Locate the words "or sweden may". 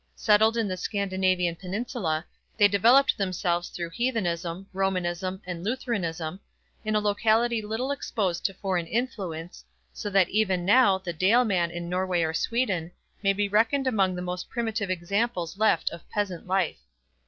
12.23-13.31